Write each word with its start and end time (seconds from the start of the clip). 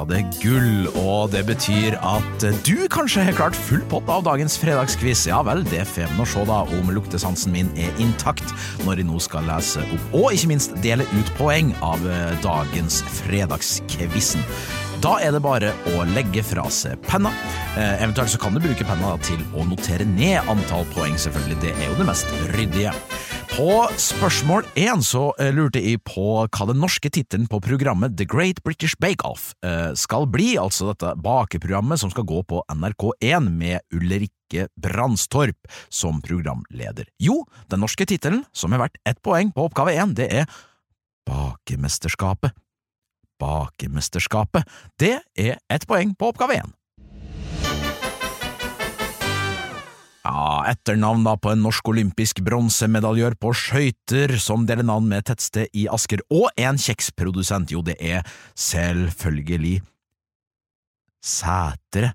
Ja, 0.00 0.06
det 0.08 0.22
gull, 0.40 0.86
og 0.96 1.28
det 1.34 1.42
betyr 1.44 1.92
at 2.00 2.44
du 2.64 2.86
kanskje 2.88 3.20
har 3.26 3.34
klart 3.36 3.56
full 3.68 3.82
pott 3.90 4.06
av 4.08 4.22
dagens 4.24 4.54
fredagsquiz. 4.56 5.26
Ja 5.28 5.42
vel, 5.44 5.60
det 5.68 5.82
får 5.90 6.08
vi 6.08 6.16
nå 6.16 6.24
se 6.24 6.44
da 6.48 6.62
om 6.78 6.88
luktesansen 6.96 7.52
min 7.52 7.68
er 7.76 7.92
intakt 8.00 8.48
når 8.86 9.02
jeg 9.02 9.10
nå 9.10 9.20
skal 9.20 9.44
lese 9.44 9.84
opp, 9.84 10.16
og 10.16 10.32
ikke 10.32 10.54
minst 10.54 10.72
dele 10.80 11.04
ut 11.12 11.34
poeng 11.36 11.74
av 11.84 12.00
eh, 12.08 12.32
dagens 12.40 13.02
fredagsquizen. 13.18 14.40
Da 15.04 15.18
er 15.20 15.36
det 15.36 15.44
bare 15.44 15.74
å 15.92 16.06
legge 16.14 16.46
fra 16.48 16.64
seg 16.72 16.96
penna. 17.04 17.34
Eh, 17.76 18.00
eventuelt 18.00 18.32
så 18.32 18.40
kan 18.40 18.56
du 18.56 18.64
bruke 18.64 18.88
penna 18.88 19.18
til 19.28 19.44
å 19.52 19.68
notere 19.68 20.08
ned 20.08 20.48
antall 20.48 20.88
poeng, 20.94 21.20
selvfølgelig. 21.20 21.60
Det 21.60 21.76
er 21.76 21.90
jo 21.90 22.00
det 22.00 22.08
mest 22.08 22.32
ryddige. 22.56 22.96
På 23.60 23.82
spørsmål 24.00 24.64
én 24.80 25.02
så 25.04 25.34
eh, 25.36 25.50
lurte 25.52 25.82
jeg 25.84 25.98
på 26.08 26.22
hva 26.46 26.66
den 26.70 26.78
norske 26.80 27.10
tittelen 27.12 27.44
på 27.44 27.58
programmet 27.60 28.14
The 28.16 28.24
Great 28.24 28.62
British 28.64 28.96
Bake 28.96 29.20
Off 29.28 29.50
eh, 29.60 29.90
skal 30.00 30.24
bli, 30.32 30.54
altså 30.56 30.88
dette 30.88 31.10
bakeprogrammet 31.20 32.00
som 32.00 32.08
skal 32.08 32.24
gå 32.24 32.40
på 32.48 32.62
NRK1 32.72 33.50
med 33.52 33.84
Ulrikke 33.92 34.70
Brandstorp 34.80 35.68
som 35.92 36.22
programleder. 36.24 37.10
Jo, 37.20 37.42
den 37.68 37.84
norske 37.84 38.08
tittelen, 38.08 38.46
som 38.56 38.72
er 38.72 38.80
verdt 38.86 38.96
ett 39.04 39.20
poeng 39.20 39.52
på 39.52 39.68
oppgave 39.68 39.92
én, 39.92 40.16
det 40.16 40.30
er 40.40 40.48
Bakemesterskapet. 41.28 42.56
Bakemesterskapet. 43.44 44.64
Det 44.96 45.18
er 45.36 45.60
ett 45.68 45.84
poeng 45.84 46.16
på 46.16 46.32
oppgave 46.32 46.62
én. 46.62 46.72
Ja, 50.20 50.64
etternavn 50.68 51.22
da 51.24 51.32
på 51.40 51.52
en 51.54 51.62
norsk 51.64 51.86
olympisk 51.88 52.42
bronsemedaljør 52.44 53.38
på 53.40 53.54
skøyter 53.56 54.34
som 54.42 54.66
deler 54.68 54.84
navn 54.84 55.08
med 55.08 55.24
tettsted 55.30 55.72
i 55.72 55.86
Asker, 55.88 56.20
og 56.28 56.50
en 56.60 56.80
kjeksprodusent, 56.80 57.72
jo, 57.72 57.80
det 57.86 57.96
er 57.96 58.26
selvfølgelig 58.58 59.80
Sætre. 61.20 62.14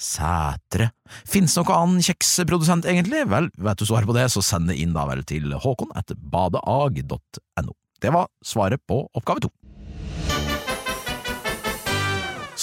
Sætre. 0.00 0.90
Fins 1.28 1.56
noe 1.56 1.76
annen 1.76 2.00
kjeksprodusent, 2.04 2.88
egentlig? 2.88 3.26
Vel, 3.28 3.50
vet 3.60 3.80
du 3.80 3.86
svaret 3.88 4.08
på 4.08 4.16
det, 4.16 4.26
så 4.32 4.44
send 4.44 4.72
det 4.72 4.78
inn 4.80 4.96
da 4.96 5.06
vel 5.08 5.24
til 5.28 5.52
håkon 5.60 5.92
etter 5.96 6.16
badeag.no. 6.32 7.76
Det 8.00 8.12
var 8.12 8.30
svaret 8.44 8.80
på 8.88 9.02
oppgave 9.12 9.44
to. 9.44 9.52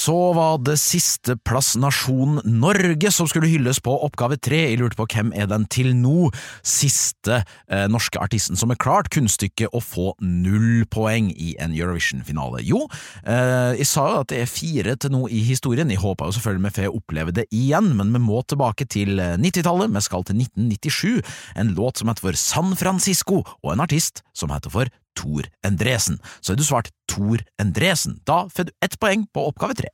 Så 0.00 0.14
var 0.32 0.60
det 0.64 0.78
sisteplass 0.80 1.74
nasjon 1.80 2.38
Norge 2.46 3.10
som 3.12 3.28
skulle 3.28 3.50
hylles 3.50 3.82
på 3.84 3.92
oppgave 4.06 4.38
tre. 4.40 4.62
Jeg 4.70 4.78
lurte 4.80 4.96
på 4.96 5.06
hvem 5.12 5.32
er 5.36 5.48
den 5.50 5.66
til 5.68 5.90
nå 5.98 6.30
siste 6.64 7.42
eh, 7.42 7.84
norske 7.90 8.20
artisten 8.22 8.56
som 8.56 8.72
er 8.72 8.80
klart 8.80 9.10
kunststykket 9.12 9.74
å 9.76 9.82
få 9.84 10.14
null 10.24 10.86
poeng 10.92 11.28
i 11.34 11.52
en 11.60 11.74
Eurovision-finale? 11.76 12.62
Jo, 12.64 12.86
eh, 13.26 13.76
jeg 13.80 13.90
sa 13.90 14.06
jo 14.14 14.22
at 14.22 14.32
det 14.32 14.40
er 14.44 14.52
fire 14.52 14.96
til 14.96 15.12
nå 15.12 15.26
i 15.28 15.42
historien. 15.50 15.92
Jeg 15.92 16.00
håper 16.00 16.30
jo 16.30 16.38
selvfølgelig 16.38 16.70
vi 16.70 16.74
får 16.78 16.96
oppleve 17.02 17.36
det 17.36 17.48
igjen, 17.52 17.92
men 17.98 18.14
vi 18.16 18.22
må 18.24 18.40
tilbake 18.48 18.88
til 18.88 19.20
90-tallet. 19.20 19.92
Vi 19.92 20.04
skal 20.06 20.24
til 20.24 20.40
1997, 20.46 21.36
en 21.60 21.76
låt 21.76 22.00
som 22.00 22.08
heter 22.08 22.30
for 22.30 22.40
San 22.40 22.72
Francisco, 22.78 23.42
og 23.60 23.74
en 23.74 23.84
artist 23.84 24.24
som 24.32 24.54
heter 24.54 24.72
for 24.72 24.99
Tor 25.18 25.46
Endresen. 25.66 26.18
Så 26.40 26.52
har 26.52 26.60
du 26.60 26.66
svart 26.66 26.90
Tor 27.10 27.42
Endresen. 27.60 28.20
Da 28.24 28.44
får 28.48 28.70
du 28.70 28.72
ett 28.84 28.98
poeng 29.00 29.26
på 29.32 29.46
oppgave 29.50 29.78
tre. 29.78 29.92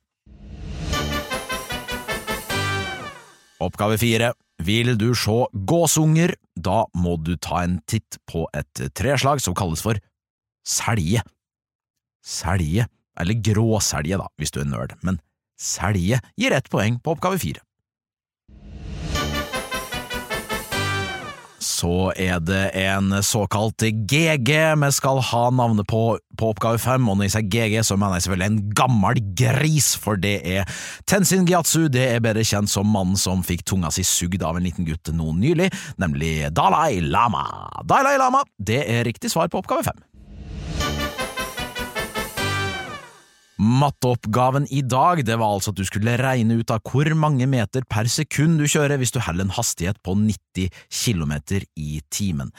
Oppgave 3.63 3.97
fire. 3.97 4.33
Vil 4.63 4.95
du 4.97 5.11
se 5.17 5.37
gåsunger, 5.69 6.33
da 6.57 6.85
må 6.97 7.15
du 7.21 7.35
ta 7.37 7.61
en 7.63 7.79
titt 7.89 8.17
på 8.29 8.47
et 8.57 8.81
treslag 8.97 9.41
som 9.41 9.55
kalles 9.57 9.83
for 9.85 9.99
selje. 10.65 11.21
Selje, 12.25 12.87
eller 13.17 13.41
gråselje 13.45 14.17
da, 14.19 14.27
hvis 14.37 14.53
du 14.53 14.61
er 14.63 14.69
nerd, 14.69 14.97
men 15.05 15.21
selje 15.61 16.19
gir 16.37 16.57
ett 16.57 16.69
poeng 16.73 16.99
på 17.01 17.15
oppgave 17.15 17.39
fire. 17.41 17.61
Så 21.77 22.11
er 22.17 22.41
det 22.41 22.63
en 22.81 23.13
såkalt 23.25 23.85
GG 24.09 24.51
vi 24.81 24.89
skal 24.95 25.21
ha 25.31 25.43
navnet 25.53 25.87
på 25.89 26.17
på 26.37 26.51
oppgave 26.53 26.79
fem, 26.81 27.07
og 27.09 27.17
når 27.17 27.27
jeg 27.27 27.33
sier 27.33 27.47
GG, 27.49 27.75
så 27.87 27.97
mener 27.99 28.19
jeg 28.19 28.27
selvfølgelig 28.27 28.51
en 28.51 28.73
gammel 28.77 29.21
gris, 29.39 29.87
for 29.97 30.19
det 30.21 30.35
er 30.45 30.67
Tenzin 31.09 31.47
Gyatsu, 31.49 31.87
det 31.93 32.03
er 32.11 32.23
bedre 32.23 32.45
kjent 32.47 32.71
som 32.71 32.89
mannen 32.93 33.17
som 33.19 33.41
fikk 33.45 33.65
tunga 33.67 33.91
si 33.93 34.05
sugd 34.07 34.45
av 34.45 34.59
en 34.59 34.67
liten 34.67 34.87
gutt 34.87 35.09
nå 35.15 35.33
nylig, 35.39 35.71
nemlig 36.01 36.51
Dalai 36.55 36.99
Lama. 37.01 37.47
Dalai 37.89 38.17
Lama, 38.21 38.43
det 38.57 38.83
er 38.85 39.07
riktig 39.07 39.33
svar 39.33 39.49
på 39.49 39.63
oppgave 39.63 39.87
fem. 39.89 40.05
Matteoppgaven 43.77 44.67
i 44.73 44.81
dag 44.85 45.23
det 45.27 45.37
var 45.39 45.57
altså 45.57 45.73
at 45.73 45.79
du 45.79 45.85
skulle 45.87 46.17
regne 46.19 46.59
ut 46.59 46.71
av 46.73 46.81
hvor 46.87 47.09
mange 47.17 47.47
meter 47.49 47.85
per 47.89 48.09
sekund 48.11 48.57
du 48.61 48.65
kjører 48.69 48.99
hvis 48.99 49.13
du 49.13 49.21
holder 49.23 49.47
en 49.47 49.53
hastighet 49.57 49.99
på 50.05 50.15
90 50.17 50.71
km 50.89 51.37
i 51.77 52.01
timen. 52.13 52.51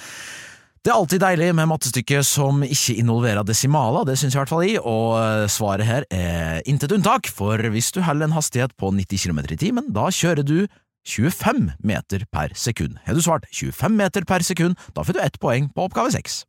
Det 0.84 0.92
er 0.92 0.96
alltid 1.02 1.20
deilig 1.20 1.48
med 1.58 1.68
mattestykker 1.68 2.22
som 2.24 2.62
ikke 2.64 2.94
involverer 3.00 3.44
desimaler, 3.44 4.06
det 4.06 4.14
syns 4.16 4.32
jeg 4.32 4.38
i 4.38 4.42
hvert 4.44 4.52
fall 4.52 4.64
i, 4.64 4.76
og 4.78 5.48
svaret 5.50 5.84
her 5.88 6.06
er 6.14 6.62
intet 6.70 6.94
unntak, 6.94 7.28
for 7.28 7.60
hvis 7.74 7.90
du 7.92 7.98
holder 8.06 8.28
en 8.28 8.36
hastighet 8.36 8.76
på 8.78 8.92
90 8.94 9.26
km 9.26 9.42
i 9.50 9.58
timen, 9.58 9.90
da 9.92 10.06
kjører 10.14 10.46
du 10.46 10.62
25 11.08 11.74
meter 11.84 12.24
per 12.32 12.54
sekund. 12.56 12.96
Har 13.04 13.18
du 13.18 13.24
svart 13.24 13.48
25 13.50 13.98
meter 13.98 14.24
per 14.28 14.46
sekund, 14.46 14.78
da 14.94 15.04
får 15.04 15.18
du 15.18 15.22
ett 15.24 15.40
poeng 15.42 15.68
på 15.74 15.88
oppgave 15.88 16.14
seks. 16.14 16.44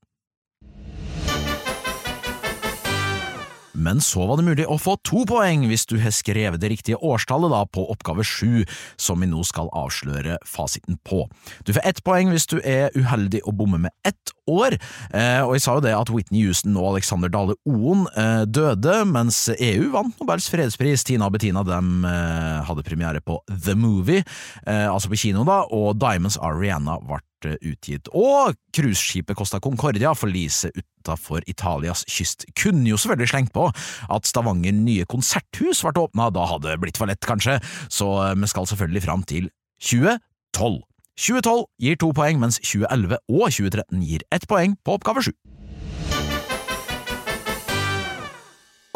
Men 3.79 4.01
så 4.03 4.27
var 4.27 4.39
det 4.39 4.47
mulig 4.47 4.67
å 4.67 4.77
få 4.81 4.97
to 5.07 5.23
poeng 5.29 5.65
hvis 5.69 5.87
du 5.89 5.97
har 6.03 6.13
skrevet 6.15 6.61
det 6.61 6.71
riktige 6.73 6.99
årstallet 6.99 7.53
da 7.53 7.63
på 7.65 7.85
oppgave 7.91 8.25
sju, 8.27 8.65
som 8.99 9.23
vi 9.23 9.29
nå 9.31 9.43
skal 9.47 9.71
avsløre 9.75 10.39
fasiten 10.47 10.99
på. 11.07 11.25
Du 11.65 11.73
får 11.75 11.87
ett 11.87 12.03
poeng 12.05 12.33
hvis 12.33 12.49
du 12.51 12.59
er 12.59 12.93
uheldig 12.97 13.43
å 13.47 13.55
bommer 13.55 13.81
med 13.87 13.95
ett 14.07 14.33
år, 14.49 14.75
eh, 15.13 15.41
og 15.45 15.55
jeg 15.55 15.65
sa 15.65 15.77
jo 15.77 15.85
det 15.85 15.95
at 15.95 16.11
Whitney 16.13 16.43
Houston 16.47 16.77
og 16.79 16.93
Alexander 16.93 17.31
Dale 17.31 17.55
Oen 17.69 18.05
eh, 18.17 18.43
døde, 18.49 18.99
mens 19.09 19.45
EU 19.55 19.89
vant 19.93 20.15
Nobels 20.19 20.49
fredspris. 20.51 21.05
Tina 21.07 21.29
og 21.29 21.37
Bettina 21.37 21.63
dem 21.67 22.05
eh, 22.07 22.59
hadde 22.67 22.85
premiere 22.87 23.23
på 23.23 23.39
The 23.49 23.77
Movie, 23.79 24.25
altså 24.65 25.09
på 25.11 25.17
kino, 25.19 25.45
da, 25.47 25.63
og 25.73 25.97
Diamonds 26.01 26.37
Are 26.41 26.57
Rihanna 26.59 26.99
ble 27.05 27.21
utgitt. 27.45 28.09
Og 28.15 28.57
cruiseskipet 28.75 29.37
Costa 29.37 29.59
Concordia 29.63 30.13
forliset 30.17 30.75
utafor 30.75 31.43
Italias 31.47 32.03
kyst. 32.09 32.45
Kunne 32.59 32.87
jo 32.89 32.97
selvfølgelig 32.97 33.31
slengt 33.31 33.53
på 33.55 33.69
at 34.09 34.27
Stavanger 34.27 34.75
nye 34.75 35.07
konserthus 35.09 35.83
ble 35.85 36.03
åpna, 36.03 36.29
da 36.33 36.45
hadde 36.49 36.71
det 36.71 36.79
blitt 36.83 36.99
for 36.99 37.09
lett, 37.09 37.23
kanskje, 37.25 37.59
så 37.89 38.11
vi 38.35 38.51
skal 38.51 38.67
selvfølgelig 38.69 39.05
fram 39.07 39.23
til 39.23 39.49
2012. 39.81 40.81
2012 41.19 41.65
gir 41.83 41.99
to 41.99 42.11
poeng, 42.15 42.39
mens 42.39 42.59
2011 42.63 43.19
og 43.27 43.47
2013 43.51 44.03
gir 44.07 44.27
ett 44.31 44.47
poeng 44.47 44.77
på 44.83 44.99
oppgave 44.99 45.23
sju. 45.27 45.33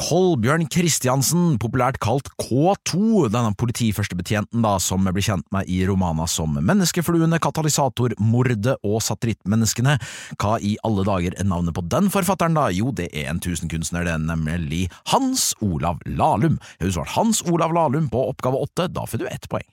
Kolbjørn 0.01 0.65
Kristiansen, 0.73 1.59
populært 1.61 1.99
kalt 2.01 2.31
K2, 2.41 3.27
denne 3.29 3.51
politiførstebetjenten 3.61 4.63
da, 4.65 4.71
som 4.81 5.05
blir 5.05 5.21
kjent 5.21 5.45
med 5.53 5.69
i 5.69 5.83
romana 5.85 6.25
som 6.29 6.55
Menneskefluene, 6.57 7.37
Katalysator, 7.43 8.15
Mordet 8.17 8.73
og 8.81 8.97
Satellittmenneskene. 9.05 9.99
Hva 10.41 10.55
i 10.65 10.73
alle 10.87 11.05
dager 11.05 11.37
er 11.37 11.45
navnet 11.45 11.77
på 11.77 11.85
den 11.93 12.09
forfatteren, 12.13 12.57
da? 12.57 12.71
Jo, 12.73 12.89
det 12.89 13.11
er 13.13 13.29
en 13.29 13.43
tusenkunstner, 13.43 14.07
det 14.07 14.15
er 14.15 14.25
nemlig 14.25 14.87
Hans 15.13 15.51
Olav 15.61 16.01
Lahlum. 16.09 16.57
Du 16.81 16.89
svart 16.89 17.13
Hans 17.13 17.45
Olav 17.45 17.77
Lahlum 17.77 18.09
på 18.09 18.25
oppgave 18.33 18.65
åtte, 18.65 18.89
da 18.89 19.05
får 19.05 19.21
du 19.21 19.29
ett 19.29 19.45
poeng. 19.51 19.69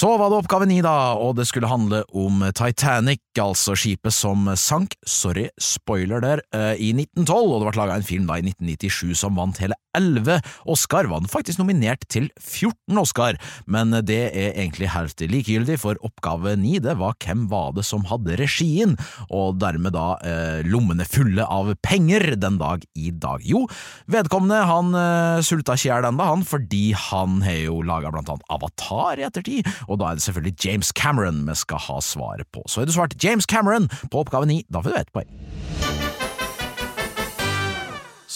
Så 0.00 0.08
var 0.16 0.30
det 0.32 0.38
oppgave 0.40 0.64
ni, 0.64 0.78
da, 0.80 1.12
og 1.20 1.34
det 1.36 1.44
skulle 1.50 1.68
handle 1.68 1.98
om 2.16 2.38
Titanic, 2.56 3.20
altså 3.36 3.74
skipet 3.76 4.14
som 4.16 4.46
sank, 4.56 4.94
sorry, 5.04 5.50
spoiler 5.60 6.22
der, 6.24 6.40
eh, 6.56 6.80
i 6.80 6.94
1912, 6.94 7.34
og 7.36 7.60
det 7.60 7.66
ble 7.66 7.80
laga 7.82 7.98
en 7.98 8.06
film 8.08 8.24
da 8.30 8.38
i 8.40 8.46
1997 8.46 9.18
som 9.20 9.36
vant 9.36 9.60
hele 9.60 9.76
11 9.98 10.38
Oscar, 10.70 11.08
var 11.10 11.20
den 11.20 11.28
faktisk 11.28 11.60
nominert 11.60 12.06
til 12.08 12.30
14 12.38 13.00
Oscar, 13.02 13.36
men 13.66 13.92
det 14.06 14.30
er 14.30 14.54
egentlig 14.54 14.88
helt 14.94 15.20
likegyldig, 15.20 15.76
for 15.82 16.00
oppgave 16.06 16.54
ni, 16.56 16.78
det 16.80 16.96
var 16.96 17.18
hvem 17.20 17.44
var 17.50 17.74
det 17.76 17.84
som 17.84 18.06
hadde 18.08 18.38
regien, 18.40 18.96
og 19.28 19.60
dermed 19.60 19.92
da 19.98 20.14
eh, 20.24 20.64
lommene 20.64 21.04
fulle 21.04 21.44
av 21.44 21.74
penger 21.84 22.38
den 22.40 22.56
dag 22.62 22.88
i 22.96 23.12
dag. 23.12 23.44
Jo, 23.44 23.66
vedkommende 24.08 24.64
han 24.70 24.96
eh, 24.96 25.44
sulta 25.44 25.76
ikke 25.76 25.90
i 25.90 25.92
hjel 25.92 26.08
ennå, 26.08 26.30
han, 26.32 26.46
fordi 26.46 26.82
han 27.10 27.40
har 27.44 27.60
jo 27.66 27.82
laga 27.84 28.14
blant 28.16 28.32
annet 28.32 28.48
Avatar 28.56 29.20
i 29.20 29.28
ettertid 29.28 29.68
og 29.90 30.00
da 30.00 30.10
er 30.10 30.20
det 30.20 30.26
selvfølgelig 30.26 30.56
James 30.64 30.94
Cameron 30.96 31.42
vi 31.48 31.58
skal 31.58 31.82
ha 31.88 31.98
svaret 32.04 32.48
på. 32.54 32.64
Så 32.66 32.80
har 32.80 32.90
du 32.90 32.94
svart 32.96 33.18
James 33.22 33.48
Cameron 33.50 33.90
på 34.10 34.22
oppgave 34.22 34.48
ni, 34.48 34.62
da 34.70 34.84
får 34.84 34.94
du 34.94 35.00
ett 35.02 35.12
poeng. 35.16 36.08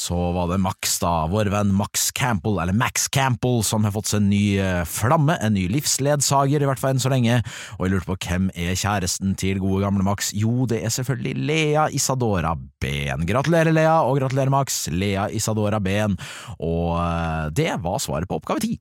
så 0.04 0.16
var 0.36 0.50
det 0.50 0.60
Max, 0.60 0.98
da, 1.00 1.24
vår 1.32 1.48
venn 1.52 1.72
Max 1.76 2.10
Campbell, 2.16 2.58
eller 2.60 2.76
Max 2.76 3.06
Campbell, 3.12 3.62
som 3.64 3.86
har 3.86 3.94
fått 3.94 4.10
seg 4.10 4.20
en 4.20 4.30
ny 4.32 4.42
eh, 4.60 4.82
flamme, 4.88 5.36
en 5.40 5.56
ny 5.56 5.64
livsledsager, 5.72 6.60
i 6.60 6.68
hvert 6.68 6.80
fall 6.80 6.96
enn 6.96 7.02
så 7.02 7.12
lenge, 7.12 7.40
og 7.78 7.86
jeg 7.86 7.94
lurte 7.94 8.10
på 8.10 8.18
hvem 8.26 8.50
er 8.52 8.76
kjæresten 8.78 9.36
til 9.40 9.62
gode 9.62 9.84
gamle 9.86 10.04
Max? 10.06 10.32
Jo, 10.36 10.68
det 10.70 10.82
er 10.84 10.92
selvfølgelig 10.92 11.46
Lea 11.48 11.86
Isadora 11.96 12.54
Ben. 12.82 13.24
Gratulerer, 13.28 13.72
Lea, 13.72 13.96
og 14.04 14.20
gratulerer, 14.20 14.52
Max. 14.52 14.84
Lea 14.92 15.30
Isadora 15.32 15.80
Ben, 15.84 16.18
og 16.58 16.98
eh, 17.00 17.46
det 17.56 17.72
var 17.84 18.02
svaret 18.02 18.28
på 18.28 18.42
oppgave 18.42 18.66
ti. 18.66 18.76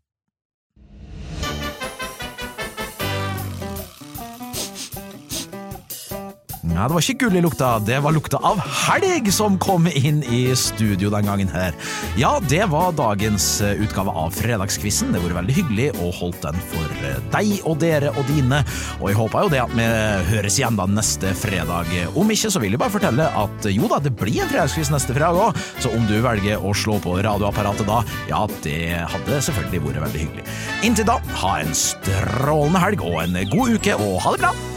Ja, 6.74 6.88
Det 6.88 6.96
var 6.96 7.04
ikke 7.06 7.28
gull 7.28 7.36
i 7.38 7.42
lukta, 7.44 7.68
det 7.86 8.00
var 8.02 8.14
lukta 8.16 8.40
av 8.42 8.58
helg 8.58 9.28
som 9.34 9.60
kom 9.62 9.86
inn 9.88 10.24
i 10.26 10.56
studio 10.58 11.12
den 11.14 11.28
gangen 11.30 11.52
her. 11.54 11.76
Ja, 12.18 12.40
det 12.50 12.64
var 12.72 12.96
dagens 12.98 13.46
eh, 13.62 13.78
utgave 13.84 14.10
av 14.10 14.34
Fredagskvissen. 14.34 15.12
Det 15.14 15.22
har 15.22 15.28
vært 15.28 15.38
veldig 15.44 15.58
hyggelig 15.60 15.86
å 16.02 16.10
holde 16.18 16.42
den 16.48 16.66
for 16.72 17.06
eh, 17.06 17.20
deg 17.36 17.54
og 17.70 17.78
dere 17.84 18.10
og 18.18 18.26
dine, 18.32 18.64
og 18.98 19.06
jeg 19.12 19.20
håper 19.22 19.46
jo 19.46 19.54
det 19.54 19.62
at 19.68 19.78
vi 19.78 19.88
høres 20.32 20.58
igjen 20.58 20.82
da 20.82 20.90
neste 20.90 21.36
fredag. 21.38 21.94
Om 22.18 22.34
ikke, 22.34 22.54
så 22.56 22.64
vil 22.64 22.74
jeg 22.74 22.82
bare 22.82 22.96
fortelle 22.98 23.30
at 23.44 23.70
jo 23.70 23.94
da, 23.94 24.02
det 24.02 24.16
blir 24.18 24.42
en 24.42 24.52
fredagskviss 24.52 24.92
neste 24.96 25.14
fredag 25.14 25.46
òg, 25.52 25.64
så 25.78 25.94
om 25.94 26.10
du 26.10 26.18
velger 26.26 26.58
å 26.58 26.74
slå 26.74 26.98
på 27.06 27.20
radioapparatet 27.22 27.86
da, 27.90 28.02
ja, 28.34 28.44
det 28.66 28.82
hadde 29.14 29.44
selvfølgelig 29.46 29.86
vært 29.86 30.06
veldig 30.08 30.26
hyggelig. 30.26 30.50
Inntil 30.90 31.12
da, 31.14 31.22
ha 31.46 31.56
en 31.62 31.74
strålende 31.78 32.82
helg 32.82 33.06
og 33.06 33.20
en 33.28 33.44
god 33.54 33.78
uke, 33.78 34.00
og 34.02 34.24
ha 34.26 34.34
det 34.38 34.48
bra! 34.48 34.73